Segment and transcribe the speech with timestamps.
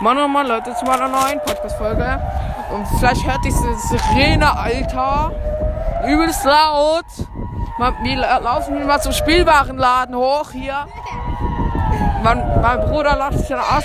[0.00, 2.18] Mann und Mann, Leute, zu meiner neuen Podcast-Folge.
[2.72, 5.30] Und vielleicht hört diese Sirene, Alter.
[6.06, 7.04] Übelst laut.
[8.02, 10.86] Wir laufen mal zum Spielwarenladen hoch hier.
[12.22, 13.84] Mein, mein Bruder lacht sich dann aus.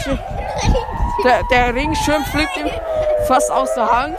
[1.26, 2.70] Der, der Ringschirm fliegt ihm
[3.28, 4.18] fast aus der Hand.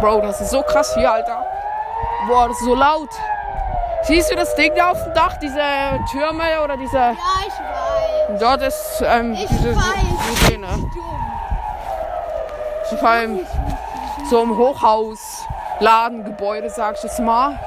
[0.00, 1.46] Bro, das ist so krass hier, Alter.
[2.26, 3.10] Boah, das ist so laut.
[4.02, 5.60] Siehst du das Ding da auf dem Dach, diese
[6.10, 6.96] Türme oder diese.
[6.96, 7.12] Ja,
[7.46, 7.85] ich weiß.
[8.40, 9.74] Dort ist ähm, Ich diese.
[10.46, 10.90] Sirene.
[12.98, 13.40] Vor allem
[14.28, 15.44] so im Hochhaus,
[15.80, 17.58] Ladengebäude, sag ich jetzt mal.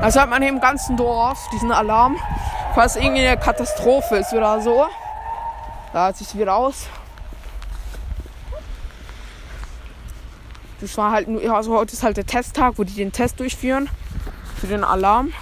[0.00, 2.16] Also hat man hier im ganzen Dorf diesen Alarm,
[2.74, 4.86] falls irgendwie eine Katastrophe ist oder so.
[5.92, 6.86] Da sieht es wieder aus.
[10.80, 13.90] Das war halt nur, also heute ist halt der Testtag, wo die den Test durchführen
[14.60, 15.32] für den Alarm.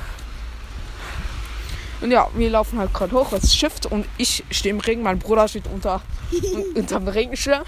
[2.00, 5.18] Und ja, wir laufen halt gerade hoch, es schifft und ich stehe im Regen, mein
[5.18, 7.62] Bruder steht unter, un- unterm Regenschirm.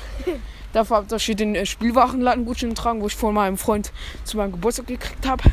[0.73, 3.91] Dafür habe ich den äh, Spielwarenladen-Gutschein getragen, wo ich von meinem Freund
[4.25, 5.45] zu meinem Geburtstag gekriegt habe.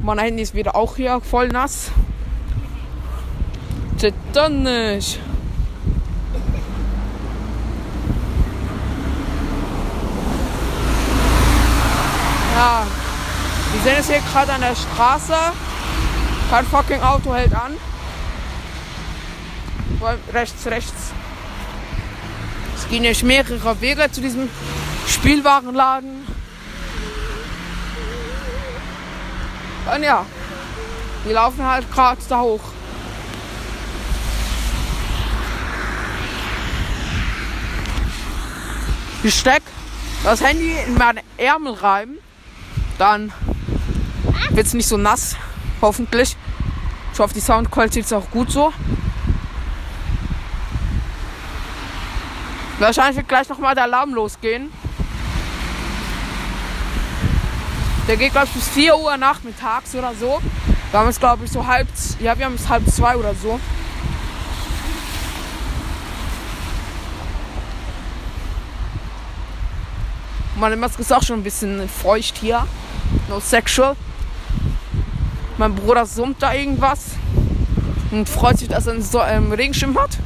[0.00, 1.90] Mein Handy ist wieder auch hier voll nass.
[3.98, 5.18] Das dann nicht.
[12.56, 12.86] Ja,
[13.72, 15.34] wir sind jetzt hier gerade an der Straße.
[16.50, 17.76] Kein fucking Auto hält an.
[20.32, 21.12] Rechts, rechts.
[22.76, 24.48] Es gehen jetzt mehrere Wege zu diesem
[25.08, 26.26] Spielwarenladen.
[29.94, 30.24] Und ja,
[31.24, 32.60] wir laufen halt gerade da hoch.
[39.22, 39.62] Ich steck
[40.22, 42.18] das Handy in meine Ärmel rein.
[42.98, 43.32] Dann
[44.50, 45.36] wird es nicht so nass,
[45.84, 46.36] hoffentlich.
[47.12, 48.72] Ich hoffe, die Soundqualität ist auch gut so.
[52.78, 54.72] Wahrscheinlich wird gleich nochmal der Alarm losgehen.
[58.08, 60.40] Der geht, glaube ich, bis 4 Uhr nachmittags oder so.
[60.90, 61.88] Wir haben es, glaube ich, so halb,
[62.20, 63.60] ja, wir haben es halb zwei oder so.
[70.56, 72.66] Meine Maske ist auch schon ein bisschen feucht hier.
[73.28, 73.96] No sexual.
[75.56, 77.12] Mein Bruder summt da irgendwas
[78.10, 80.18] und freut sich, dass er einen so, ähm, Regenschirm hat.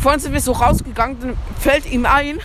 [0.00, 2.38] Vorhin sind wir so rausgegangen, dann fällt ihm ein,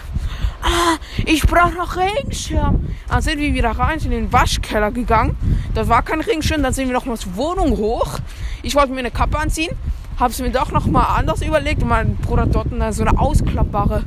[0.61, 0.95] ah,
[1.25, 2.87] ich brauche noch Regenschirm.
[3.09, 5.35] Dann sind wir wieder rein in den Waschkeller gegangen.
[5.73, 8.19] Da war kein Regenschirm, dann sind wir noch mal zur Wohnung hoch.
[8.61, 9.75] Ich wollte mir eine Kappe anziehen,
[10.17, 13.03] habe es mir doch noch mal anders überlegt und mein Bruder hat dort eine, so
[13.03, 14.03] eine ausklappbare,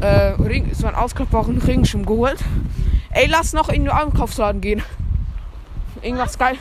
[0.00, 2.38] äh, Ring, so einen ausklappbaren Regenschirm geholt.
[3.10, 4.82] Ey, lass noch in den Einkaufsladen gehen.
[6.02, 6.58] Irgendwas geil.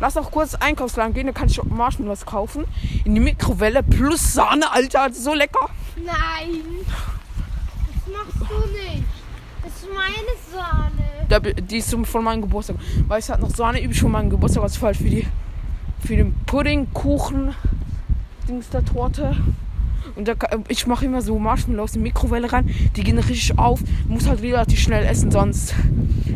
[0.00, 2.64] Lass noch kurz Einkaufsladen gehen, dann kann ich Marshmallows kaufen.
[3.04, 5.68] In die Mikrowelle plus Sahne, Alter, so lecker.
[5.96, 6.62] Nein.
[6.86, 9.04] Das machst du nicht.
[9.62, 11.28] Das ist meine Sahne.
[11.28, 12.76] Der, die ist von meinem Geburtstag.
[13.06, 15.26] Weil es hat noch Sahne übrig von meinem Geburtstag, was halt für die
[16.00, 17.54] für den Pudding, Kuchen,
[18.48, 19.36] Dings der Torte.
[20.16, 20.34] Und da,
[20.68, 22.74] ich mache immer so Marshmallows in die Mikrowelle rein.
[22.96, 23.80] Die gehen richtig auf.
[24.08, 25.74] Muss halt relativ schnell essen, sonst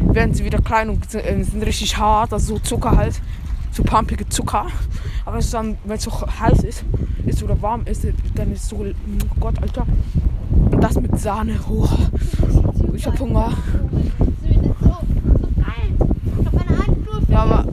[0.02, 2.32] werden sie wieder klein und sind, äh, sind richtig hart.
[2.32, 3.20] Also so Zucker halt.
[3.72, 4.66] So pumpige Zucker.
[5.24, 6.84] Aber es dann, wenn es so heiß ist,
[7.24, 9.86] ist oder warm ist, dann ist so, oh Gott, Alter.
[10.70, 11.90] Und das mit Sahne hoch.
[12.94, 13.52] Ich hab Hunger.
[17.28, 17.64] Ja, aber.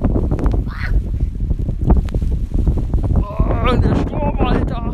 [3.13, 4.93] Oh, der Sturm, Alter.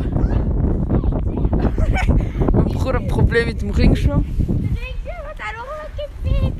[2.52, 4.24] mein Bruder Problem mit dem Ringschirm.
[5.04, 5.88] Der hat einfach
[6.24, 6.56] gefegt.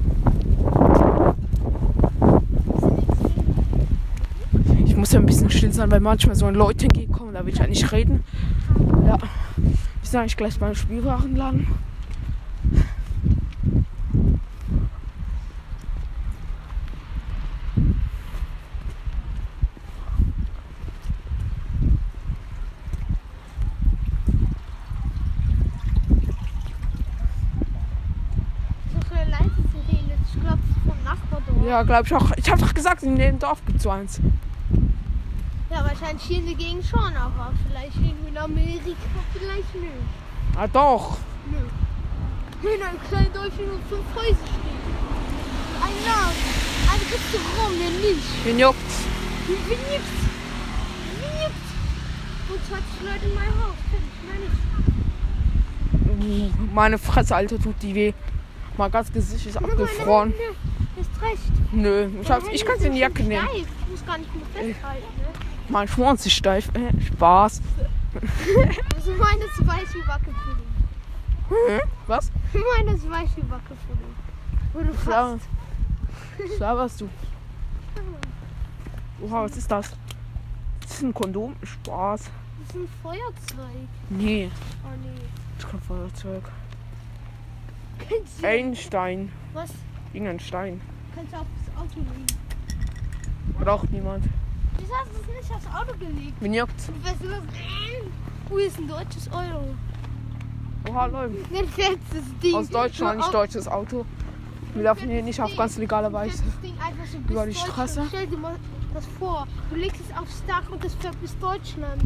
[5.16, 7.66] Ich ja ein bisschen still sein, weil manchmal so Leute entgegenkommen, da will ich ja
[7.66, 8.22] nicht reden.
[9.06, 9.16] Ja.
[9.56, 9.72] Wir
[10.03, 11.66] sind eigentlich gleich beim Spielwarenladen.
[31.63, 31.66] Ich.
[31.66, 32.33] Ja, glaube ich auch.
[32.36, 34.21] Ich habe doch gesagt, in jedem Dorf gibt es so eins.
[35.98, 38.93] Wahrscheinlich hier in der Gegend schon, aber vielleicht in Amerika
[39.33, 39.93] vielleicht nicht.
[40.54, 41.16] Ah, doch.
[41.51, 41.57] Nö.
[42.60, 44.77] Hier in einem kleinen Dörfchen und fünf Häuser stehen.
[45.81, 46.37] Ein Laden.
[46.93, 48.45] Ein Restaurant, der nicht.
[48.45, 49.04] Wen juckt's?
[49.47, 50.13] Wie nichts.
[51.16, 51.66] Wie nichts.
[52.51, 53.77] Und 20 Leute in meinem Haus.
[53.91, 54.13] Fertig,
[56.21, 56.75] mehr nicht.
[56.75, 58.13] Meine Fresse, Alter, tut die weh.
[58.77, 60.34] Mein ganzes Gesicht ist abgefroren.
[61.01, 61.72] Ist recht.
[61.72, 63.49] Nö, ich, ich kann sie in die Jacke nehmen.
[63.54, 64.45] Ich muss gar nicht mehr
[64.75, 65.26] festhalten.
[65.68, 66.71] Mein Schwanz ist steif.
[66.74, 67.60] Äh, Spaß.
[68.95, 70.66] Also meines ist weich wie Wackelpudding.
[71.48, 71.80] Hm?
[72.07, 72.30] Was?
[72.78, 74.15] Meines weich wie Wackelpudding.
[74.72, 75.39] Wo du Klar.
[76.39, 77.09] Was laberst du?
[79.22, 79.92] Oha, was ist das?
[80.83, 81.57] Das ist ein Kondom?
[81.63, 82.30] Spaß.
[82.60, 83.89] Das ist ein Feuerzeug.
[84.10, 84.51] Nee,
[84.84, 85.21] Oh nee.
[85.57, 86.42] das ist kein Feuerzeug.
[88.41, 89.33] Du Ein Stein.
[89.53, 89.71] was?
[90.13, 90.80] Irgendein Stein.
[91.15, 91.47] Kannst du aufs
[91.77, 92.27] Auto legen?
[93.59, 94.24] Braucht niemand.
[94.78, 96.34] Wieso hast du es nicht aufs Auto gelegt?
[96.41, 96.87] Wen juckt's?
[96.87, 97.43] Du weißt was?
[98.49, 99.75] Wo ist ein deutsches Euro?
[100.89, 101.34] Oha, Leute.
[101.75, 102.55] Fährt das Ding.
[102.55, 104.05] Aus Deutschland, nicht deutsches Auto.
[104.75, 106.43] Wir laufen hier nicht auf ganz legale Weise.
[106.45, 107.55] das Ding einfach so Über die.
[107.55, 108.05] Straße?
[108.09, 108.57] Stell dir mal
[108.95, 109.47] das vor.
[109.71, 112.03] Du legst es aufs Dach und es fährt bis Deutschland.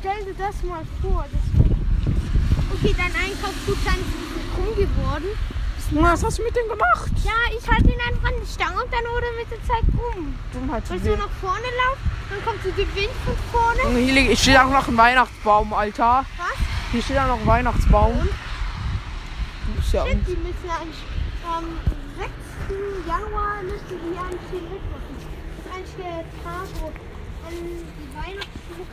[0.00, 1.26] Stell dir das mal vor.
[1.30, 5.26] Das okay, dein Einkaufsgutschein ist ein bisschen krumm geworden.
[5.94, 7.12] Was hast du mit dem gemacht?
[7.22, 10.34] Ja, ich halte ihn einfach an die Stange und dann wurde mit der Zeit krumm.
[10.52, 10.82] Dummheit.
[10.88, 12.10] Willst du nach vorne laufen?
[12.30, 13.82] Dann kommt so der Wind von vorne.
[13.82, 16.24] Junge, hier steht auch noch ein Weihnachtsbaum, Alter.
[16.38, 16.46] Was?
[16.92, 18.28] Hier steht auch noch ein Weihnachtsbaum.
[19.66, 21.04] Du bist ja Shit, die müssen eigentlich
[21.46, 21.64] am
[22.18, 22.30] 6.
[23.06, 25.16] Januar müssen die eigentlich hier mitmachen.
[25.18, 28.88] Das ist eigentlich der Tag, wo an die Weihnachtsschmuck.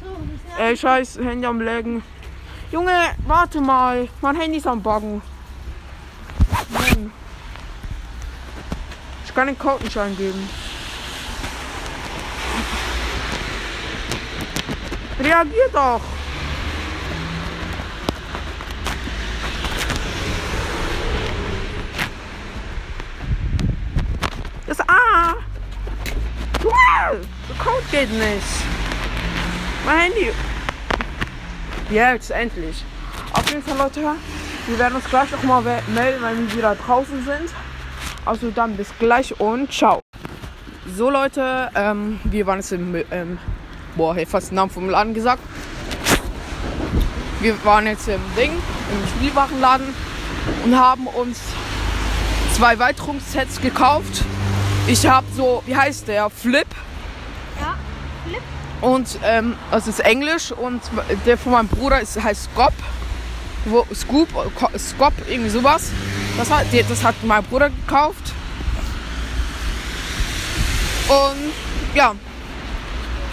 [0.00, 2.02] So, Ey, scheiß Handy am Legen.
[2.70, 4.08] Junge, warte mal.
[4.20, 5.20] Mein Handy ist am Buggen.
[6.68, 7.12] Mann.
[9.24, 10.48] Ich kann den Code nicht eingeben.
[15.18, 16.00] Reagier doch.
[24.66, 25.34] Das A.
[26.62, 27.16] Wow,
[27.48, 28.44] der Code geht nicht.
[29.84, 30.32] Mein Handy.
[31.90, 32.84] Jetzt endlich.
[33.32, 34.00] Auf jeden Fall, Leute,
[34.66, 37.50] wir werden uns gleich noch mal we- melden, wenn wir wieder draußen sind.
[38.24, 40.00] Also dann bis gleich und ciao.
[40.96, 43.38] So, Leute, ähm, wir waren jetzt im, ähm,
[43.96, 45.42] boah, hab fast den Namen vom Laden gesagt.
[47.40, 49.94] Wir waren jetzt im Ding, im Spielwarenladen
[50.64, 51.40] und haben uns
[52.54, 54.24] zwei Weiterungssets gekauft.
[54.86, 56.66] Ich habe so, wie heißt der, Flip.
[58.80, 60.80] Und ähm, es ist Englisch und
[61.26, 62.72] der von meinem Bruder ist, heißt Scop.
[63.66, 64.28] Wo, Scoop,
[64.78, 65.90] Scop, irgendwie sowas.
[66.38, 68.32] Das hat, das hat mein Bruder gekauft.
[71.08, 71.52] Und
[71.94, 72.14] ja.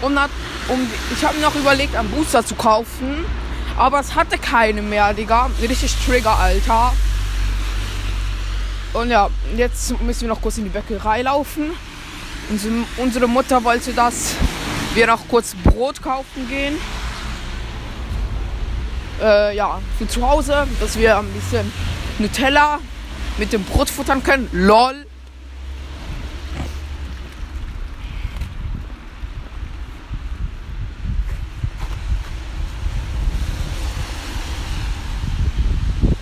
[0.02, 0.30] Und hat,
[0.68, 0.80] um,
[1.16, 3.26] ich habe mir noch überlegt, einen Booster zu kaufen.
[3.78, 5.50] Aber es hatte keine mehr, Digga.
[5.62, 6.94] Richtig Trigger, Alter.
[8.94, 11.72] Und ja, jetzt müssen wir noch kurz in die Bäckerei laufen.
[12.98, 14.36] Unsere, Mutter wollte, dass
[14.98, 16.76] wir noch kurz Brot kaufen gehen.
[19.22, 21.72] Äh, ja, für zu Hause, dass wir ein bisschen
[22.18, 22.80] Nutella
[23.38, 24.50] mit dem Brot futtern können.
[24.52, 25.06] LOL.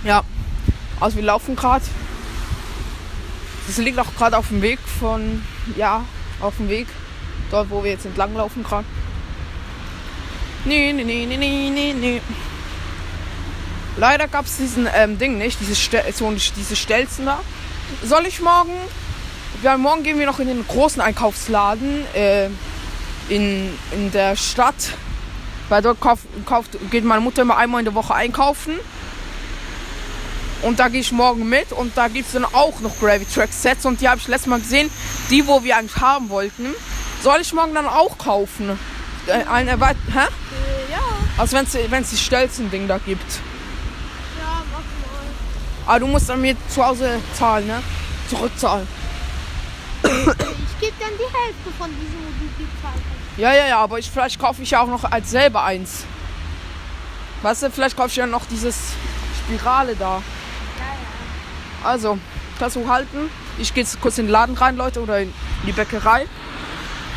[0.04, 0.22] Ja,
[1.00, 1.86] also wir laufen gerade.
[3.68, 5.42] Das liegt auch gerade auf dem Weg von,
[5.78, 6.04] ja,
[6.42, 6.88] auf dem Weg,
[7.52, 8.86] dort wo wir jetzt entlang laufen gerade.
[10.66, 12.22] Nee, nee, nee, nee, nee, nee, nee.
[13.98, 17.40] Leider gab es diesen ähm, Ding nicht, diese, Stel so, diese Stelzen da.
[18.04, 18.74] Soll ich morgen?
[19.64, 22.48] Ja, morgen gehen wir noch in den großen Einkaufsladen äh,
[23.30, 24.76] in, in der Stadt.
[25.70, 28.74] Weil dort kauf, kauft, geht meine Mutter immer einmal in der Woche einkaufen.
[30.62, 33.52] Und da gehe ich morgen mit und da gibt es dann auch noch Gravity Track
[33.52, 34.90] Sets und die habe ich letztes Mal gesehen,
[35.30, 36.74] die wo wir eigentlich haben wollten.
[37.26, 38.78] Soll ich morgen dann auch kaufen?
[39.26, 40.28] Äh, ein erweit Hä?
[40.92, 41.00] Ja,
[41.40, 43.40] Also wenn es die Stelzen-Ding da gibt.
[44.40, 45.88] ja, mach mal.
[45.88, 47.82] Aber du musst dann mir zu Hause zahlen, ne?
[48.30, 48.88] Zurückzahlen.
[50.04, 53.40] Ich gebe dann die Hälfte von diesem, hast.
[53.40, 56.04] Ja, ja, ja, aber ich, vielleicht kaufe ich ja auch noch als selber eins.
[57.42, 58.78] Weißt du, vielleicht kaufe ich ja noch dieses
[59.40, 60.06] Spirale da.
[60.06, 61.90] Ja, ja.
[61.90, 62.20] Also,
[62.60, 63.32] kannst du halten.
[63.58, 65.34] Ich gehe jetzt kurz in den Laden rein, Leute, oder in
[65.66, 66.28] die Bäckerei.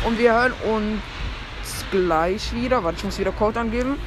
[0.05, 1.01] Und wir hören uns
[1.91, 2.83] gleich wieder.
[2.83, 3.99] Warte, ich muss wieder Code angeben.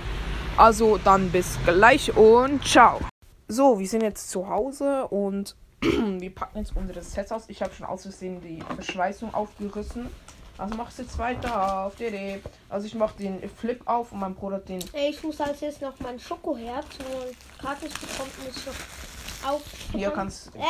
[0.56, 3.00] Also, dann bis gleich und ciao.
[3.48, 7.44] So, wir sind jetzt zu Hause und wir packen jetzt unsere Sets aus.
[7.48, 10.08] Ich habe schon aus Versehen die Verschweißung aufgerissen.
[10.56, 12.40] Also machst jetzt weiter auf DD.
[12.68, 15.98] Also ich mache den Flip auf und mein Bruder den ich muss als jetzt noch
[16.00, 17.26] mein Schokoherz, wo
[17.58, 19.62] gratis bekommen ist, noch auf.
[19.92, 20.60] Hier kannst Äh,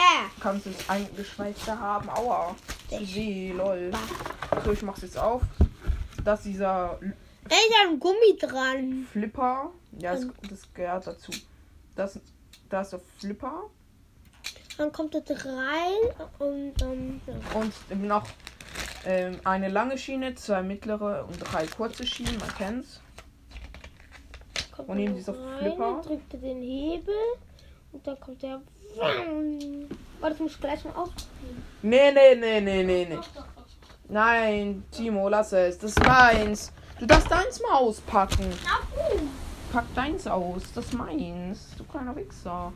[0.41, 2.09] kannst du es eingeschweißte haben.
[2.09, 2.55] Aua.
[3.05, 3.91] Sie, lol.
[4.64, 5.42] So, ich mach's jetzt auf.
[6.25, 7.09] Das ist dieser ey,
[7.71, 9.07] da ein Gummi dran.
[9.11, 9.71] Flipper.
[9.99, 11.33] Ja, das, das gehört dazu.
[11.97, 12.21] Das,
[12.69, 13.64] das ist der Flipper.
[14.78, 17.21] Dann kommt das rein und dann.
[17.54, 18.26] Und noch
[19.04, 23.00] Ähm, eine lange Schiene, zwei mittlere und drei kurze Schienen, man kennt's.
[24.71, 26.02] Kommt Und neben man dieser rein, Flipper?
[26.07, 27.14] drückt er den Hebel
[27.90, 28.62] und dann kommt der.
[28.97, 31.62] Oh, das muss ich gleich mal aufziehen.
[31.83, 33.19] Nee, nee, nee, nee, nee, nee.
[34.12, 35.78] Nein, Timo, lass es.
[35.78, 36.71] Das ist meins.
[37.00, 38.47] Du darfst deins mal auspacken.
[39.73, 40.64] Pack deins aus.
[40.75, 41.71] Das ist meins.
[41.78, 42.75] Du kleiner Wichser.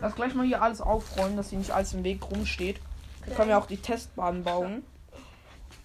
[0.00, 2.80] Lass gleich mal hier alles aufräumen, dass hier nicht alles im Weg rumsteht.
[3.26, 4.84] Dann können wir auch die Testbahn bauen.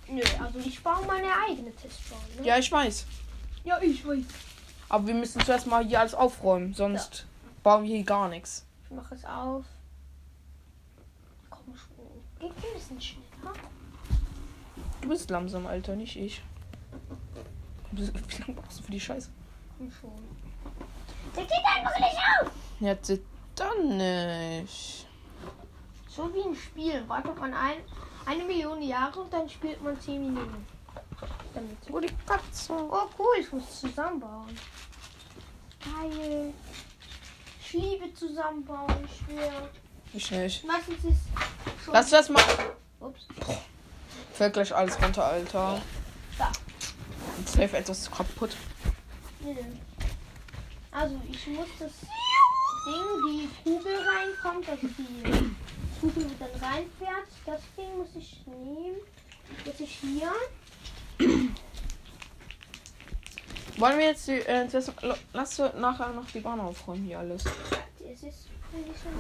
[0.07, 2.19] Nö, also ich baue meine eigene Testbahn.
[2.39, 2.47] Ne?
[2.47, 3.05] Ja, ich weiß.
[3.65, 4.23] ja, ich weiß.
[4.87, 7.25] Aber wir müssen zuerst mal hier alles aufräumen, sonst
[7.63, 8.65] bauen hier gar nichts.
[8.83, 9.65] Ich mache es auf.
[11.49, 11.95] Komm schon.
[12.39, 13.53] Geht ein bisschen schneller.
[15.01, 16.41] Du bist langsam, Alter, nicht ich.
[17.91, 19.29] Du bist- Wie lange brauchst du für die Scheiße?
[19.77, 20.11] Komm schon.
[21.35, 22.51] Der geht einfach nicht auf.
[22.79, 22.95] Ja,
[23.55, 25.07] dann nicht.
[26.09, 27.07] So wie ein Spiel.
[27.07, 27.77] Wartet man ein,
[28.25, 30.65] eine Million Jahre und dann spielt man 10 Minuten.
[31.53, 31.77] Damit.
[31.89, 32.73] Wo die Katze?
[32.73, 34.57] Oh cool, ich muss zusammenbauen.
[35.83, 36.53] Geil.
[37.75, 39.69] Ich liebe zusammenbauen, ich schwöre.
[40.13, 40.63] Ich nicht.
[40.63, 41.93] Meistens ist schon.
[41.95, 42.43] Lass das mal.
[42.99, 43.25] Ups.
[44.31, 45.81] Fällt gleich alles runter, Alter.
[46.37, 46.51] Da.
[47.35, 48.55] Und safe etwas kaputt.
[50.91, 51.91] Also ich muss das
[52.85, 55.55] Ding, die Kugel reinkommt, also die
[55.99, 57.27] Kugel wird dann reinfährt.
[57.43, 58.97] Das Ding muss ich nehmen.
[59.65, 60.31] Muss ich hier.
[63.77, 64.39] Wollen wir jetzt die.
[64.39, 64.91] Äh, das,
[65.33, 67.43] lass du nachher noch die Bahn aufräumen hier alles.
[67.43, 67.51] Das.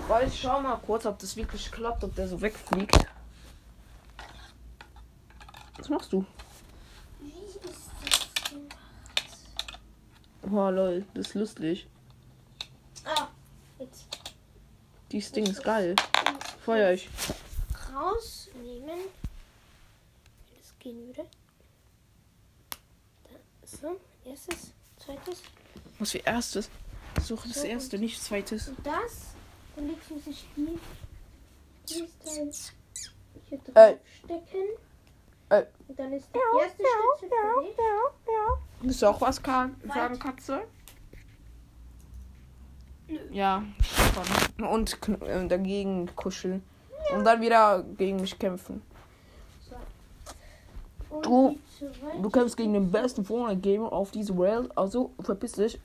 [0.07, 2.97] Weil ich schau mal kurz, ob das wirklich klappt, ob der so wegfliegt.
[5.77, 6.25] Was machst du?
[7.19, 8.77] Wie ist das gemacht?
[10.43, 11.87] Oh lol, das ist lustig.
[13.05, 13.27] Ah,
[13.79, 14.07] jetzt
[15.11, 15.95] Dieses Ding ist geil.
[16.63, 17.09] Feuer ich.
[17.93, 18.99] rausnehmen.
[20.49, 21.25] Wenn es gehen würde.
[23.23, 23.29] Da,
[23.65, 25.41] so, erstes, zweites
[25.99, 26.69] Was für erstes?
[27.21, 28.69] Suche das So, erste, nicht zweites.
[28.69, 29.33] und das.
[29.75, 30.79] Und jetzt muss ich die.
[31.87, 32.51] Dieses Teil
[33.49, 33.93] hier Ey.
[33.93, 34.67] draufstecken.
[35.49, 35.63] Ey.
[35.87, 37.75] Und dann ist die erste Schlüssel für mich.
[38.81, 40.63] Willst du auch was kann, sagen, Katze?
[43.31, 44.65] Ja, schon.
[44.65, 46.63] Und äh, dagegen kuscheln.
[47.13, 48.81] Und dann wieder gegen mich kämpfen.
[51.21, 51.57] Du-
[52.21, 55.79] Du kämpfst gegen den besten Fortnite-Gamer auf dieser Welt, also verpiss dich.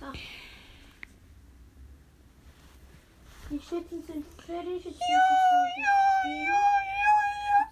[0.00, 0.06] So.
[3.50, 4.84] Die Schützen sind fertig.
[4.84, 5.02] Jetzt muss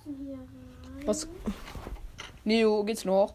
[0.07, 1.07] ich hier rein.
[1.07, 1.27] Was?
[2.45, 3.35] Neo, geht's noch?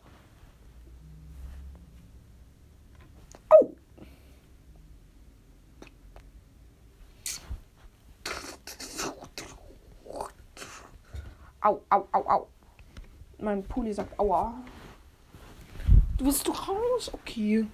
[13.89, 14.53] Pulli sagt aua.
[16.17, 17.11] Du willst du raus?
[17.11, 17.65] Okay.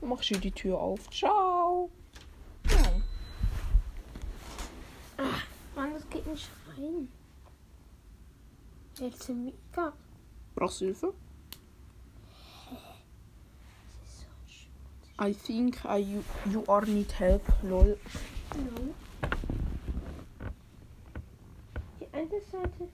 [0.00, 1.10] Dann mach ich die Tür auf.
[1.10, 1.90] Ciao.
[5.18, 5.24] Ja.
[5.74, 7.08] Mann, das geht nicht rein.
[8.98, 9.92] Jetzt sind mega.
[10.54, 11.12] Brauchst du Hilfe?
[15.20, 17.98] I think I, you, you are need help, lol.
[18.54, 18.94] No.
[22.00, 22.88] Die eine Seite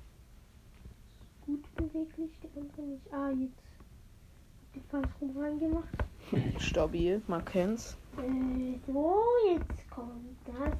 [1.46, 3.12] gut beweglich, die andere nicht.
[3.12, 5.88] Ah, jetzt hab die falsch rum reingemacht.
[6.58, 7.96] Stabil, man kennt's.
[8.18, 10.74] Äh, so, jetzt kommt das.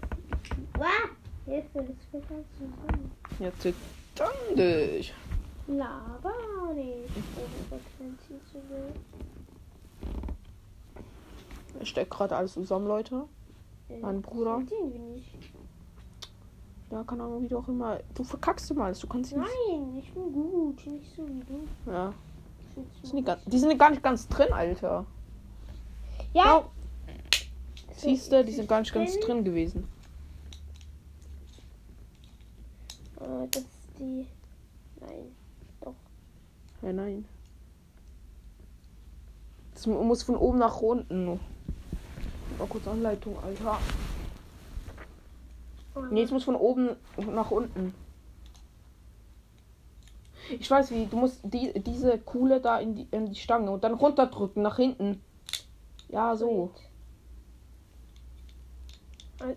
[0.81, 1.09] Ah,
[1.47, 3.13] jetzt wird es wieder zusammen.
[3.39, 3.67] Jetzt
[4.15, 5.15] dann dich.
[5.69, 7.11] Laber nicht.
[11.81, 13.25] Ich steck gerade alles zusammen, Leute.
[13.89, 14.59] Äh, Mein Bruder.
[14.59, 15.56] nicht.
[16.91, 17.99] Ja, keine Ahnung, wie du auch immer.
[18.15, 19.01] Du verkackst immer alles.
[19.01, 19.45] Du kannst nicht.
[19.45, 20.87] Nein, ich bin gut.
[20.87, 21.91] Nicht so wie du.
[21.91, 22.13] Ja.
[23.03, 25.07] Die sind, ganz, die sind gar nicht ganz drin, Alter.
[26.35, 26.59] Ja.
[26.59, 26.65] Oh,
[27.97, 29.89] siehst du, die sind gar nicht ganz drin gewesen.
[33.19, 34.27] Ah, das ist die.
[35.01, 35.33] Nein.
[36.83, 37.25] Ja, nein.
[39.73, 41.27] Das mu- muss von oben nach unten.
[42.59, 43.79] Mal kurz Anleitung, Alter.
[46.11, 47.95] Nee, es muss von oben nach unten.
[50.61, 53.83] Ich weiß wie, du musst die, diese Kuhle da in die, in die Stange und
[53.83, 55.21] dann runterdrücken nach hinten.
[56.09, 56.71] Ja, so.
[59.41, 59.57] Ein-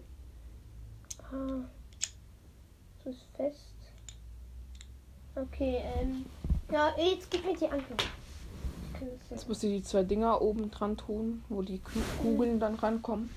[1.32, 1.63] Ah.
[3.03, 3.60] Das ist fest.
[5.36, 6.25] Okay, ähm.
[6.72, 7.96] Ja, jetzt gib mir die Anker.
[8.94, 12.75] Das Jetzt musst du die zwei Dinger oben dran tun, wo die Ku- Kugeln dann
[12.75, 13.29] rankommen.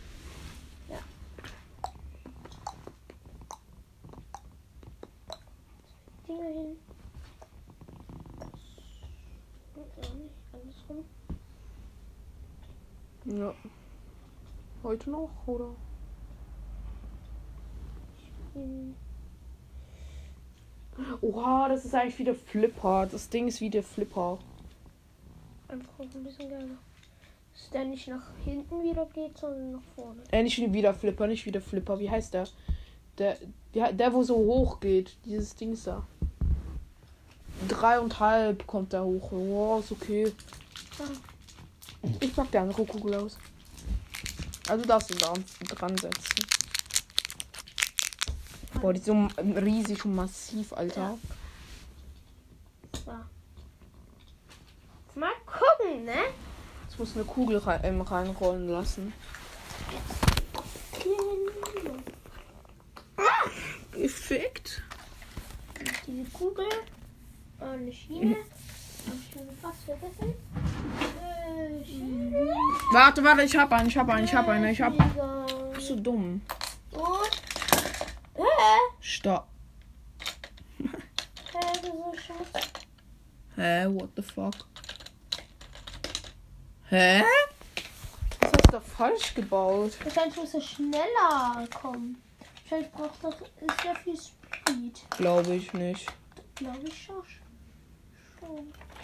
[6.32, 6.76] Dinger hin.
[9.76, 11.04] Nicht andersrum.
[13.24, 13.54] Ja.
[14.82, 15.68] Heute noch, oder?
[21.20, 23.06] Oha, das ist eigentlich wie der Flipper.
[23.10, 24.38] Das Ding ist wie der Flipper.
[25.68, 26.66] Einfach ein bisschen geiler.
[27.52, 30.22] Dass der nicht nach hinten wieder geht, sondern nach vorne.
[30.30, 31.98] Äh, nicht wie der Flipper, nicht wie der Flipper.
[31.98, 32.48] Wie heißt der?
[33.18, 33.36] Der,
[33.74, 35.16] der, der wo so hoch geht.
[35.24, 36.06] Dieses Ding ist da.
[37.68, 39.32] Dreieinhalb kommt da hoch.
[39.32, 40.32] Oh, ist okay.
[42.20, 43.38] Ich pack die andere Kugel aus.
[44.68, 45.34] Also darfst du da
[45.74, 46.46] dran setzen.
[48.80, 51.18] Boah, die ist so riesig und massiv, Alter.
[53.04, 53.12] So.
[55.14, 56.24] Mal gucken, ne?
[56.88, 59.12] Jetzt muss eine Kugel rein, ähm, reinrollen lassen.
[64.02, 64.82] Effekt.
[66.06, 66.66] Diese Kugel.
[69.84, 70.34] Vergessen.
[71.20, 71.74] Äh.
[72.92, 74.94] Warte, warte, ich hab einen, ich hab einen, ich hab einen, ich hab.
[75.74, 76.40] Bist du dumm?
[76.92, 77.42] Und.
[78.34, 78.78] Hä?
[79.00, 79.48] Stopp.
[80.78, 81.60] Hä,
[83.56, 83.86] das?
[83.94, 84.54] What the fuck?
[86.88, 87.22] Hä?
[88.40, 89.92] Was hast du da falsch gebaut?
[90.04, 92.22] Wahrscheinlich muss er schneller kommen.
[92.62, 93.34] Wahrscheinlich braucht das
[93.82, 95.10] sehr viel Speed.
[95.10, 96.06] Glaube ich nicht.
[96.54, 97.22] Glaube ich schon.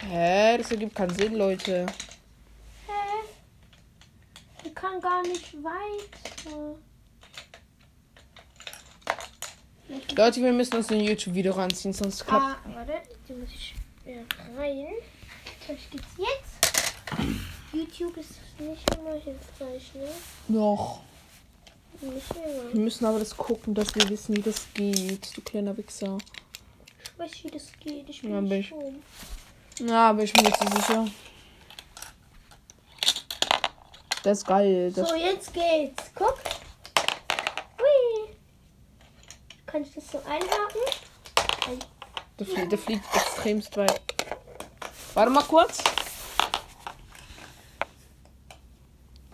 [0.09, 0.57] Hä?
[0.57, 1.85] Das ergibt keinen Sinn, Leute.
[2.87, 3.27] Hä?
[4.65, 6.75] Er kann gar nicht weiter.
[10.15, 12.57] Leute, wir müssen uns ein YouTube-Video ranziehen, sonst klappt.
[12.65, 13.75] Ah, warte, die muss ich
[14.57, 14.87] rein.
[15.65, 16.59] Vielleicht geht's jetzt.
[17.73, 20.09] YouTube ist nicht immer hilfreich, ne?
[20.47, 21.01] Doch.
[22.01, 22.73] Nicht immer.
[22.73, 26.17] Wir müssen aber das gucken, dass wir wissen, wie das geht, du kleiner Wichser.
[27.21, 28.07] Ich weiß, wie das geht.
[28.07, 29.03] Ich bin Ja, bin nicht ich- dumm.
[29.89, 31.05] Ja, aber ich bin mir zu sicher.
[34.23, 34.89] Das ist geil.
[34.93, 36.11] Das So, jetzt geht's.
[36.15, 36.37] Guck.
[37.77, 38.29] Hui.
[39.65, 41.79] Kann ich das so einhaken?
[42.39, 44.01] Der, flie der fliegt extremst weit.
[45.13, 45.83] Warte mal kurz.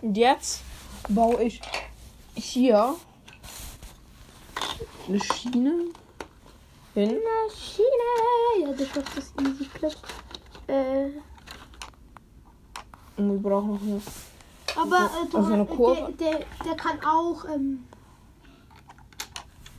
[0.02, 0.62] Und jetzt
[1.08, 1.60] baue ich
[2.34, 2.96] hier
[5.06, 5.84] eine Schiene
[6.96, 7.18] hin.
[7.44, 8.12] Maschine.
[8.62, 9.98] Ja, das macht das easy klappt.
[10.66, 11.10] Äh,
[13.16, 14.00] Und wir brauchen noch eine.
[14.76, 16.12] aber äh, du, Also eine Kurve?
[16.18, 17.44] Der, der, der kann auch.
[17.54, 17.84] Ähm,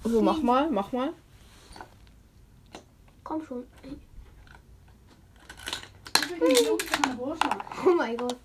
[0.04, 1.12] So, mach mal, mach mal.
[3.24, 3.66] komm schon.
[7.86, 8.36] Oh mein Gott.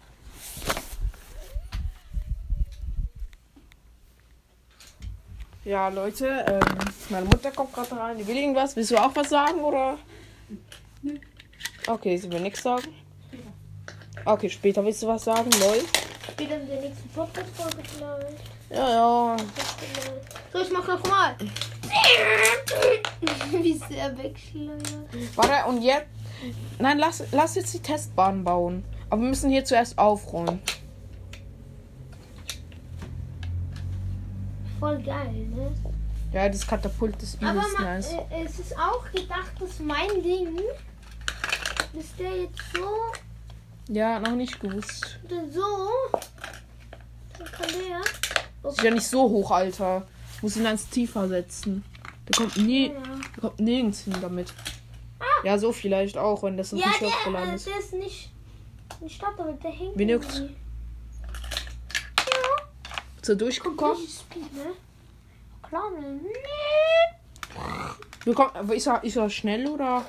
[5.64, 6.60] Ja, Leute, ähm,
[7.08, 8.18] meine Mutter kommt gerade rein.
[8.18, 8.74] Die will irgendwas.
[8.74, 9.96] Willst du auch was sagen oder?
[11.86, 12.88] Okay, sie will nichts sagen.
[14.24, 15.82] Okay, später willst du was sagen, lol.
[16.32, 18.38] Später in der nächsten Podcast-Folge vielleicht.
[18.70, 19.36] Ja, ja.
[20.52, 21.36] So, ich mach nochmal.
[23.50, 25.36] Wie sehr wegschleudert.
[25.36, 26.06] Warte, und jetzt.
[26.78, 28.84] Nein, lass, lass jetzt die Testbahn bauen.
[29.10, 30.60] Aber wir müssen hier zuerst aufräumen.
[34.82, 35.72] Voll geil, ne?
[36.32, 38.12] Ja, das Katapult ist Aber übelst ma, nice.
[38.14, 40.58] äh, es ist auch gedacht, dass mein Ding,
[41.94, 45.20] dass der jetzt so Ja, noch nicht gewusst.
[45.24, 45.60] oder so,
[47.38, 48.70] dann kann der.
[48.70, 50.06] Ist ja nicht so hoch, Alter.
[50.40, 51.84] Muss ihn eins tiefer setzen.
[52.28, 53.00] Der kommt, nie, Ja,
[53.36, 54.52] der kommt nirgends hin damit.
[55.44, 57.66] Ja, so vielleicht auch, wenn das ja nicht hochgeladen äh, ist.
[57.68, 58.32] der ist nicht,
[59.00, 59.96] nicht statt, aber der hängt.
[59.96, 60.08] Wen
[63.24, 63.96] Kommt durchgekommen?
[64.08, 64.72] Speed, ne?
[68.74, 70.04] Ist er, ist er schnell oder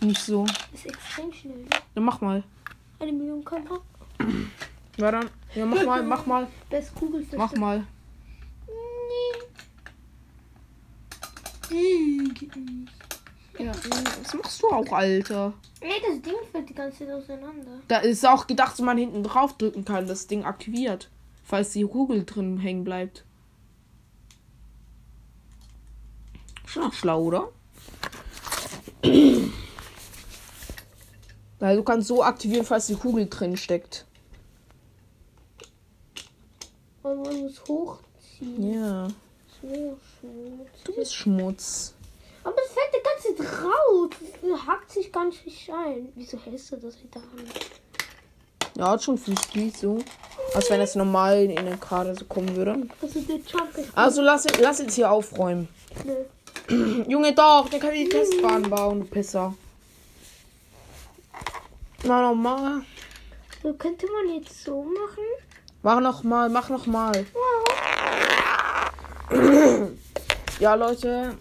[0.00, 0.46] nicht so?
[0.72, 1.68] Ist extrem schnell, ne?
[1.94, 2.44] Dann mach mal.
[3.00, 3.80] Eine Million km/h.
[4.96, 5.30] Ja, dann.
[5.54, 7.36] Ja, mach mal, mach mal, Das Kugelfisch.
[7.38, 7.84] mach mal.
[13.58, 13.72] Ja,
[14.22, 15.52] was machst du auch, Alter?
[15.80, 17.80] Ey, das Ding fällt die ganze Zeit auseinander.
[17.88, 21.10] Da ist auch gedacht, dass man hinten drauf drücken kann, das Ding aktiviert.
[21.46, 23.24] Falls die Kugel drin hängen bleibt.
[26.66, 27.52] Schon auch schlau, oder?
[31.60, 34.06] Weil du kannst so aktivieren, falls die Kugel drin steckt.
[37.04, 38.74] Aber man muss hochziehen.
[38.74, 39.06] Ja.
[39.60, 39.96] Schön.
[40.82, 41.94] Du bist Schmutz.
[42.42, 44.10] Aber es fällt die ganze Zeit raus.
[44.42, 46.08] Das hackt sich ganz nicht ein.
[46.16, 47.80] Wieso hältst du das hinter Hand?
[48.76, 49.98] Ja, hat schon viel Speed so.
[50.54, 52.76] Als wenn es normal in den Kader so kommen würde.
[53.02, 53.40] Also der
[53.94, 55.68] Also lass, lass jetzt hier aufräumen.
[56.04, 56.14] Nö.
[57.08, 59.54] Junge, doch, dann kann ich die Testbahn bauen, du Pisser.
[62.04, 62.82] Mach noch mal.
[63.62, 65.24] So könnte man jetzt so machen.
[65.82, 67.26] Mach noch mal, mach noch mal.
[70.60, 71.34] Ja, Leute,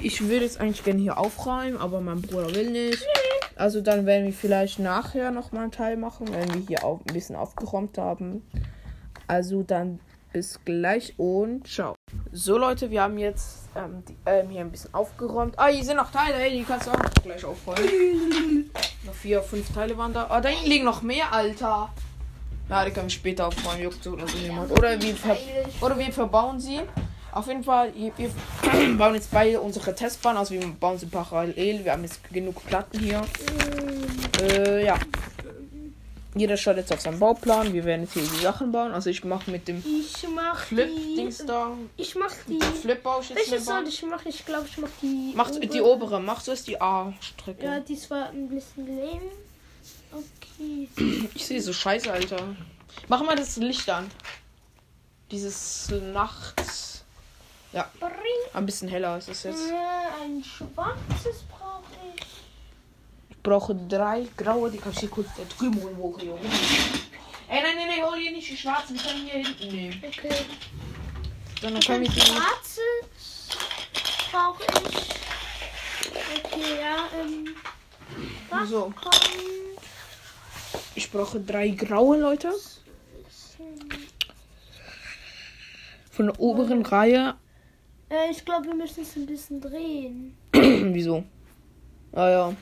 [0.00, 3.04] ich würde jetzt eigentlich gerne hier aufräumen, aber mein Bruder will nicht.
[3.56, 7.00] Also dann werden wir vielleicht nachher noch mal einen Teil machen, wenn wir hier auch
[7.00, 8.46] ein bisschen aufgeräumt haben.
[9.26, 9.98] Also dann
[10.32, 11.94] bis gleich und ciao.
[12.32, 15.58] So Leute, wir haben jetzt ähm, die, ähm, hier ein bisschen aufgeräumt.
[15.58, 18.70] Ah, hier sind noch Teile, hey, die kannst du auch gleich aufräumen.
[19.04, 20.26] noch vier, fünf Teile waren da.
[20.28, 21.88] Ah, da hinten liegen noch mehr, Alter.
[22.68, 24.70] Ja, die können wir später aufräumen, juckt so oder so niemand.
[24.70, 25.14] Oder wir,
[25.80, 26.80] oder wir verbauen sie.
[27.36, 28.12] Auf jeden Fall, wir
[28.96, 31.84] bauen jetzt beide unsere Testbahn, also wir bauen sie parallel.
[31.84, 33.20] Wir haben jetzt genug Platten hier.
[34.40, 34.98] Äh, ja.
[36.34, 37.74] Jeder schaut jetzt auf seinen Bauplan.
[37.74, 38.90] Wir werden jetzt hier die Sachen bauen.
[38.92, 41.46] Also ich mache mit dem Ich mach Flip-Dings die.
[41.46, 41.72] da.
[41.98, 42.58] Ich mach die.
[42.80, 44.28] Flip baue ich jetzt Welche soll ich machen?
[44.28, 45.32] Ich glaube, ich mach die.
[45.34, 47.66] Mach die obere, mach zuerst die A-Strecke.
[47.66, 49.20] Ja, die war ein bisschen lame.
[50.10, 50.88] Okay.
[51.34, 52.56] Ich sehe so scheiße, Alter.
[53.08, 54.10] Mach mal das Licht an.
[55.30, 56.95] Dieses Nachts.
[57.72, 57.90] Ja,
[58.54, 59.70] ein bisschen heller ist es jetzt.
[59.70, 61.82] Äh, ein schwarzes brauche
[62.16, 62.22] ich.
[63.30, 66.40] Ich brauche drei graue, die kann ich hier kurz da drüben holen, hoch, Junge.
[67.48, 70.02] Ey, nein, nein, nein, hol hier nicht die schwarzen, die können hier hinten nehmen.
[70.06, 70.34] Okay.
[71.62, 72.20] Dann Ich können wir die.
[72.20, 73.48] schwarzes
[74.32, 74.96] brauche ich.
[76.44, 77.54] Okay, ja, ähm.
[78.50, 78.92] Was So.
[79.00, 79.20] kommt?
[80.94, 82.52] Ich brauche drei graue, Leute.
[86.10, 87.34] Von der oberen Reihe.
[88.08, 90.36] Äh, ich glaube, wir müssen es ein bisschen drehen.
[90.52, 91.24] Wieso?
[92.12, 92.56] Ah ja.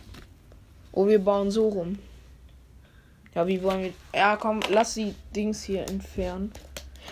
[0.92, 1.98] Oh, wir bauen so rum.
[3.35, 3.92] Ja, wie wollen wir.
[4.14, 6.52] Ja, komm, lass die Dings hier entfernen.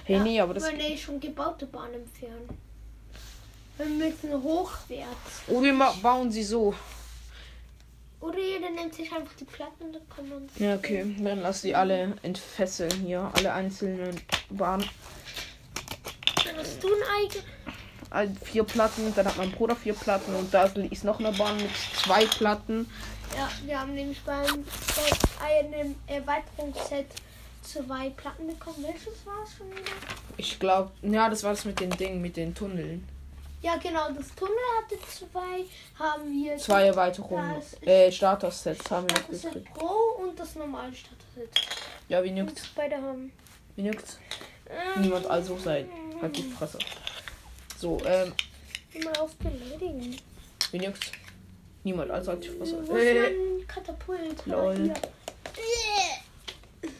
[0.04, 0.64] Hey, nee, aber das.
[0.64, 2.48] Wir nee, schon gebaute Bahn entfernen.
[3.76, 5.42] Wir müssen hochwärts.
[5.48, 6.74] Oh, wir bauen sie so.
[8.20, 10.48] Oder jeder nimmt sich einfach die Platten und dann kann man.
[10.56, 11.04] Ja, okay.
[11.18, 13.28] Dann lass die alle entfesseln hier.
[13.34, 14.88] Alle einzelnen Bahnen.
[16.44, 17.42] Dann hast du ein Eigen.
[18.44, 19.14] Vier Platten.
[19.14, 20.34] Dann hat mein Bruder vier Platten.
[20.34, 22.88] Und da ist noch eine Bahn mit zwei Platten.
[23.36, 27.06] Ja, wir haben nämlich beim bei einem Erweiterungsset
[27.62, 28.78] zwei Platten bekommen.
[28.82, 29.90] Welches war es schon wieder?
[30.36, 33.06] Ich glaube, ja, das war das mit den Dingen, mit den Tunneln.
[33.62, 35.64] Ja, genau, das Tunnel hatte zwei.
[35.98, 37.54] Haben wir Zwei Erweiterungen.
[37.54, 39.74] Das Äh, Starter-Sets haben wir noch das Set gekriegt.
[39.74, 41.48] Pro und das normale Starter-Set.
[42.08, 42.68] Ja, wie juckt's?
[42.74, 43.32] beide haben.
[43.76, 44.18] Wie juckt's?
[44.68, 45.88] Ähm, Niemand also sein.
[46.20, 46.78] Halt die Fresse.
[47.82, 48.32] So, ähm,
[48.94, 50.16] Immer auf beleidigen.
[50.70, 51.10] wie juckt's?
[51.82, 52.86] Niemand halt die Fresse.
[52.86, 54.46] Wo ist Äh, Katapult?
[54.46, 54.94] Lol.
[55.56, 56.92] Hier.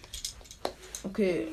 [1.05, 1.47] okay.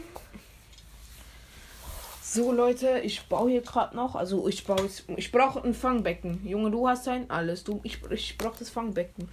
[2.24, 4.16] So, Leute, ich baue hier gerade noch.
[4.16, 5.04] Also, ich baue jetzt.
[5.16, 6.44] Ich brauche ein Fangbecken.
[6.48, 7.64] Junge, du hast ein alles.
[7.64, 9.30] Du, ich, ich brauche das Fangbecken.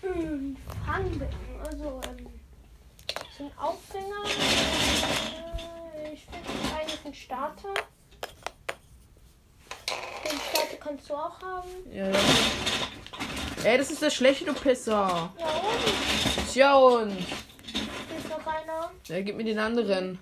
[0.00, 1.60] Hm, Fangbecken.
[1.64, 2.26] Also, ähm,
[3.38, 4.24] so ein Aufhänger.
[6.02, 7.74] Äh, ich finde eigentlich ein Starter.
[10.88, 11.68] Kannst du auch haben.
[11.92, 12.10] Ja.
[13.62, 15.30] Ey, das ist der schlechte Pisser.
[15.38, 16.50] Ja, und?
[16.50, 17.18] Tja, und.
[17.18, 18.90] Ist noch einer.
[19.06, 20.18] Ja, gib mir den anderen.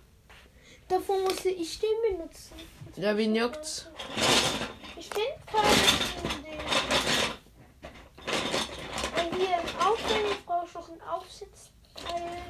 [0.89, 2.57] Davor musste ich den benutzen.
[2.97, 3.87] Ja, wie juckt's?
[4.97, 6.59] Ich finde keinen den.
[9.25, 11.71] Und hier im Aufhänger brauche ich noch einen Aufsitzteil.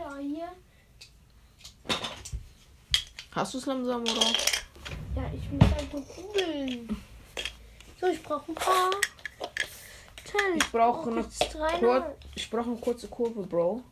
[0.01, 0.53] Ja, hier.
[3.33, 4.27] Hast du es langsam oder?
[5.17, 6.97] Ja, ich muss einfach googeln.
[8.07, 8.90] So, ich brauche ein paar
[10.25, 10.57] Teile.
[10.57, 11.79] Ich brauche eine jetzt drei.
[11.79, 13.83] Kur ich brauche eine kurze Kurve, Bro.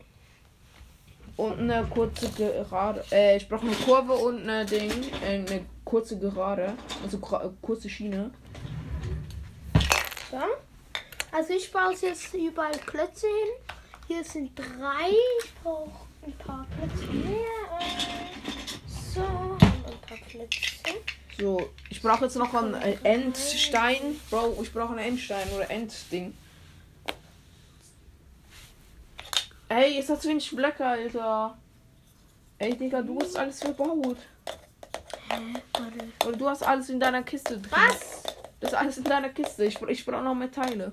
[1.36, 3.04] Und eine kurze Gerade.
[3.10, 4.92] Äh, ich brauche eine Kurve und eine Ding.
[5.20, 6.76] Äh, eine kurze Gerade.
[7.02, 8.30] Also äh, kurze Schiene.
[10.30, 10.38] So.
[11.32, 13.66] Also ich baue jetzt überall Klötze hin.
[14.06, 15.10] Hier sind drei.
[15.42, 17.80] Ich brauche ein paar Klötze mehr.
[19.12, 20.73] So, und ein paar Klötze.
[21.38, 24.20] So, ich brauche jetzt noch einen äh, Endstein.
[24.30, 26.34] Bro, ich brauche einen Endstein oder Endding.
[29.68, 31.56] Ey, jetzt hast du wenig Blöcke, Alter.
[32.58, 34.18] Ey, Digga, du hast alles verbaut.
[35.28, 36.28] Warte.
[36.28, 37.70] Oder du hast alles in deiner Kiste drin.
[37.70, 38.22] Was?
[38.60, 39.64] Das ist alles in deiner Kiste.
[39.64, 40.92] Ich, ich brauche noch mehr Teile.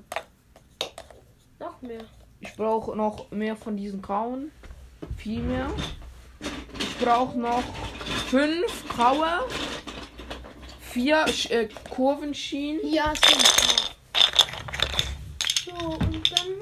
[1.59, 2.01] Noch mehr.
[2.39, 4.51] Ich brauche noch mehr von diesen grauen.
[5.17, 5.67] Viel mehr.
[6.79, 7.63] Ich brauche noch
[8.27, 9.47] fünf graue.
[10.91, 12.91] Vier äh, Kurvenschienen.
[12.91, 13.95] Ja, paar.
[15.65, 16.53] So, und dann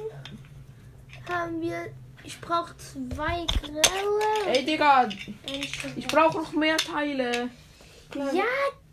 [1.36, 1.88] haben wir.
[2.24, 4.46] Ich brauche zwei graue.
[4.54, 5.10] Ey, Digga,
[5.96, 7.50] ich brauche noch mehr Teile.
[8.14, 8.44] Ja,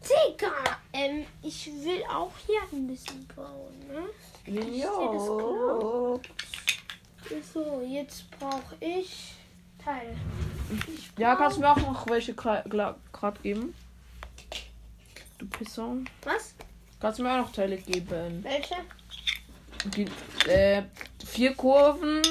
[0.03, 0.53] Digga.
[0.93, 4.09] Ähm, ich will auch hier ein bisschen bauen, ne?
[4.71, 4.89] Ja.
[7.53, 9.35] So, jetzt brauche ich
[9.85, 10.17] Teile.
[10.95, 13.75] Ich Ja, brauch- kannst du mir auch noch welche gerade geben?
[15.39, 15.95] Du Pisser.
[16.25, 16.55] Was?
[17.01, 18.43] Kannst du mir auch noch Teile geben?
[18.43, 18.77] Welche?
[19.95, 20.07] Die,
[20.51, 20.83] äh,
[21.25, 22.23] vier Kurven,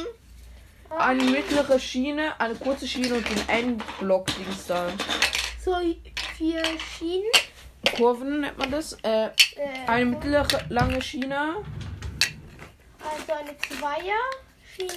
[0.90, 4.88] eine mittlere Schiene, eine kurze Schiene und den Endblock-Dings da.
[5.64, 5.76] So,
[6.38, 6.64] vier
[6.98, 7.30] Schienen.
[7.96, 8.94] Kurven nennt man das.
[9.04, 11.58] Äh, Äh, eine mittlere lange Schiene,
[13.00, 14.92] Also eine Zweier-Schiene.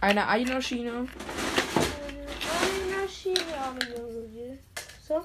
[0.00, 0.26] Eine.
[0.26, 0.28] eine.
[0.28, 1.04] Eine Schiene.
[3.50, 5.06] Ja, wenn du so willst.
[5.06, 5.24] So.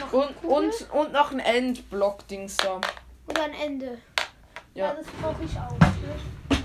[0.00, 2.80] Noch Und, und, und noch ein Endblock-Dings da.
[3.26, 3.98] Und ein Ende.
[4.74, 4.94] Ja, Ja.
[4.94, 5.70] das brauche ich auch.
[5.78, 6.58] Ne?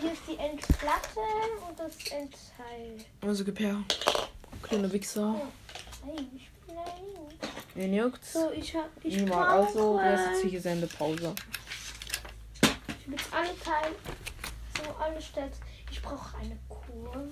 [0.00, 1.20] Hier ist die Endplatte
[1.68, 2.96] und das Endteil.
[3.20, 3.76] Also gib her.
[4.62, 5.34] Kleine Wichser.
[6.04, 6.50] Hey, ich
[7.74, 8.32] bin juckt's.
[8.32, 8.88] So, ich hab.
[9.02, 9.48] Ich Niemand.
[9.48, 11.34] Also, wer ist hier Sendepause?
[13.00, 13.94] Ich will alle Teile.
[14.84, 15.58] So, alle Stells.
[15.90, 17.30] Ich brauche eine Kurve.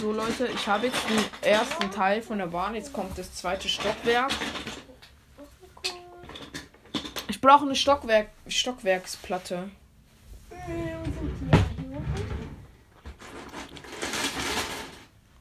[0.00, 2.74] So Leute, ich habe jetzt den ersten Teil von der Bahn.
[2.74, 4.30] Jetzt kommt das zweite Stockwerk.
[7.28, 9.70] Ich brauche eine Stockwerk Stockwerksplatte.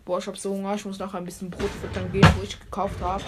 [0.03, 0.75] Boah, ich habe so Hunger.
[0.75, 3.23] Ich muss noch ein bisschen Brot füttern gehen, wo ich gekauft habe.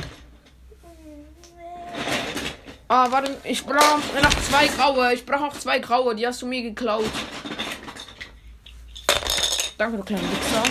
[2.88, 5.13] Ah, warte, ich brauche noch zwei graue.
[5.13, 6.16] Ich brauche noch zwei graue.
[6.16, 7.10] Die hast du mir geklaut.
[9.77, 10.63] Danke, du kleiner Wichser.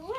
[0.00, 0.12] Wo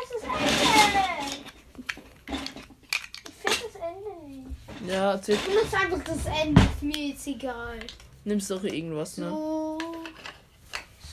[4.88, 5.38] Ja, erzähl.
[5.38, 7.80] Du musst einfach das Ende, ist mir ist egal.
[8.24, 9.30] Nimmst doch irgendwas, ne?
[9.30, 9.78] So.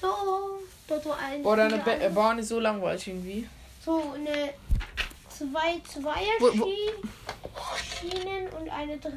[0.00, 0.62] So.
[0.88, 1.42] Toto 1.
[1.42, 3.48] Boah, deine Be äh, war nicht so langweilig irgendwie.
[3.84, 4.54] So, eine
[5.28, 5.48] 2
[5.88, 6.66] zwei, Zweier
[8.00, 9.10] Schienen und eine 3.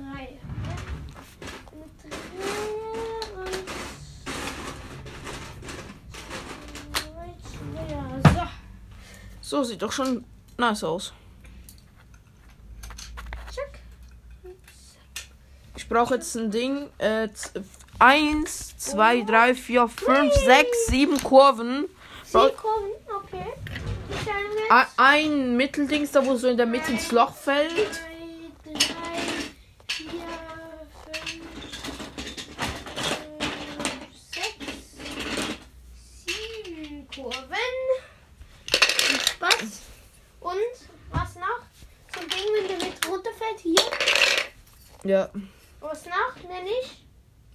[9.55, 10.25] So, sieht doch schon
[10.57, 11.13] nice aus.
[15.77, 16.89] Ich brauche jetzt ein Ding.
[16.97, 17.29] Äh,
[17.97, 21.85] eins, zwei, drei, vier, fünf, sechs, sieben Kurven.
[22.25, 23.45] Sie Bra- kommen, okay.
[24.69, 27.71] Ein, ein Mitteldings, da wo so in der Mitte ins Loch fällt.
[27.71, 29.21] Zwei, drei,
[29.87, 30.21] vier,
[31.13, 31.43] fünf,
[33.77, 34.65] fünf, sechs,
[36.25, 37.57] sieben Kurven.
[39.07, 39.81] Viel Spaß.
[40.39, 40.57] Und
[41.11, 41.61] was noch?
[42.13, 43.75] So ein Ding, wenn der mit runterfällt, hier.
[45.03, 45.29] Ja,
[45.79, 46.35] Was noch?
[46.49, 47.03] Nenn ich?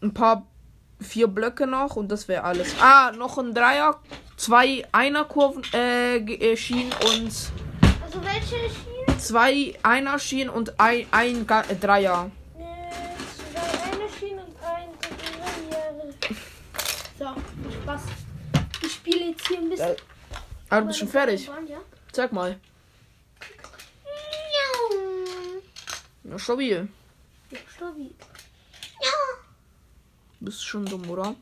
[0.03, 0.47] Ein paar,
[1.01, 2.75] vier Blöcke noch und das wäre alles.
[2.81, 4.01] Ah, noch ein Dreier,
[4.37, 7.33] zwei Einerkurven, äh, G- äh, Schienen und
[8.05, 9.19] Also welche Schienen?
[9.19, 12.31] zwei Einer-Schienen und ein, ein äh, Dreier.
[12.59, 12.63] Äh,
[13.53, 14.89] zwei eine Schiene und ein
[15.71, 16.13] Dreier.
[17.19, 17.27] So,
[17.83, 18.01] Spaß.
[18.83, 19.89] Ich spiele jetzt hier ein bisschen.
[19.89, 19.95] Ja.
[20.71, 21.47] Ah, du bist schon fertig.
[21.69, 21.79] Ja.
[22.13, 22.59] Zeig mal.
[26.25, 26.89] Ja, stabil.
[27.51, 28.11] Ja, stabil.
[30.41, 31.37] Bist schon dumm, oder?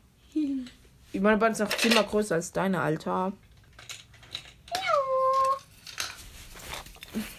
[1.11, 3.31] Ich meine, Bahn ist noch zehnmal größer als deine, Alter.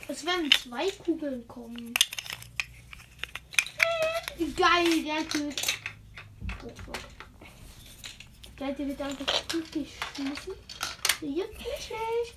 [0.08, 1.94] Es werden zwei Kugeln kommen.
[4.56, 5.62] Geil, der wird.
[6.64, 6.98] Oh, fuck.
[8.58, 10.54] Der wird einfach durchgeschmissen.
[11.20, 12.34] Jetzt nicht schlecht.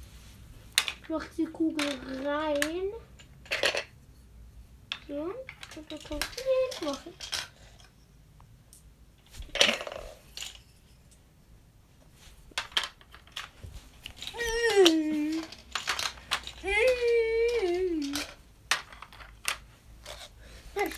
[1.01, 1.88] Ich mach die Kugel
[2.25, 2.91] rein.
[5.07, 5.33] So.
[5.75, 7.42] Jetzt mach ich.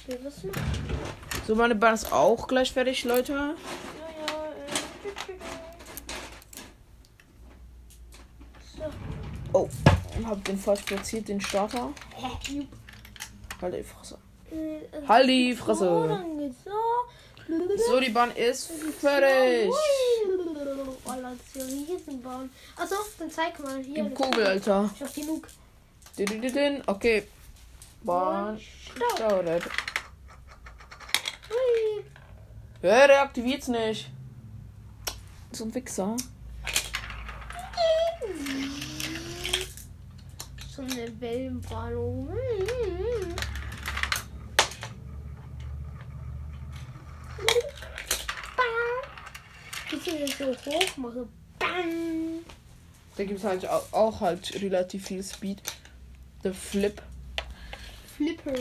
[0.08, 0.62] Will was machen.
[1.48, 3.34] So, meine Bahn ist auch gleich fertig, Leute.
[3.34, 3.54] Ja, ja,
[4.52, 5.38] äh.
[8.78, 8.84] So.
[9.54, 9.70] Oh,
[10.26, 11.92] hab den fast platziert, den Starter.
[13.62, 14.18] Halt die Fresse.
[14.52, 15.86] Äh, Halt die So, Fresse.
[16.64, 16.74] so.
[17.88, 19.70] So, die Bahn ist fertig.
[19.72, 22.50] Oh, das ist ja ein Riesenbaum.
[22.76, 24.04] Achso, dann zeig mal hier.
[24.04, 24.90] Die Kugel, Alter.
[24.96, 25.48] Ich hab genug.
[26.88, 27.28] Okay.
[28.04, 29.64] Bahn startet.
[31.50, 32.04] Hui.
[32.86, 34.12] Ja, der aktiviert's nicht.
[35.52, 36.16] So ein Wichser.
[40.70, 41.96] So eine Wellenbahn.
[41.96, 42.38] oben.
[50.38, 51.28] so hoch mache.
[51.58, 52.46] Bang!
[53.18, 55.60] Da gibt es halt au- auch halt relativ viel Speed.
[56.44, 57.02] Der Flip.
[58.16, 58.52] Flipper.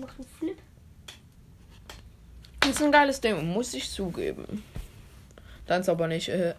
[0.00, 0.58] Mach einen Flip.
[2.64, 4.62] Das ist ein geiles Ding, muss ich zugeben.
[5.66, 6.28] Dann ist aber nicht.
[6.28, 6.54] Äh,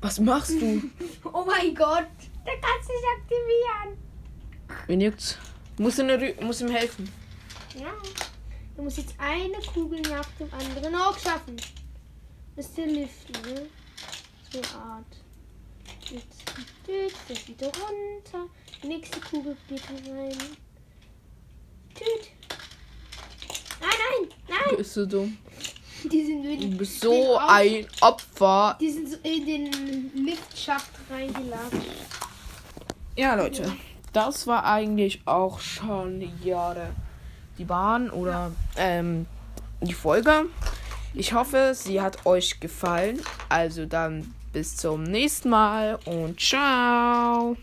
[0.00, 0.82] was machst du?
[1.24, 2.06] Oh mein Gott,
[2.46, 3.98] der kannst du nicht aktivieren.
[4.86, 5.36] Wen juckt's?
[5.78, 7.10] Muss ihm, eine- muss ihm helfen.
[7.78, 7.92] Ja.
[8.76, 11.56] Du musst jetzt eine Kugel nach dem anderen auch schaffen.
[12.56, 13.66] Das ist der Lift, ne?
[14.52, 15.06] So Art.
[16.10, 16.42] Jetzt
[16.86, 18.50] tüt, das wieder runter.
[18.82, 20.36] Die nächste Kugel geht rein.
[21.94, 22.30] Tüt.
[23.80, 24.76] Nein, nein, nein.
[24.76, 25.36] Bist du dumm?
[26.04, 28.76] Die sind in Du bist so ein Opfer.
[28.80, 31.82] Die sind so in den Liftschacht reingeladen.
[33.16, 33.72] Ja, Leute.
[34.12, 36.90] Das war eigentlich auch schon Jahre
[37.58, 39.26] die Bahn oder ähm,
[39.80, 40.46] die Folge.
[41.12, 43.20] Ich hoffe, sie hat euch gefallen.
[43.48, 47.56] Also dann bis zum nächsten Mal und ciao.